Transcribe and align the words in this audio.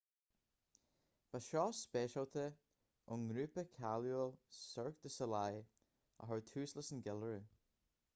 ba 1.33 1.39
seó 1.47 1.65
speisialta 1.79 2.45
ón 3.15 3.25
ngrúpa 3.27 3.65
cáiliúil 3.75 4.33
cirque 4.61 5.03
du 5.05 5.13
soleil 5.17 5.61
a 6.23 6.31
chur 6.31 6.41
tús 6.49 6.75
leis 6.79 6.91
an 6.97 7.05
gceiliúradh 7.09 7.47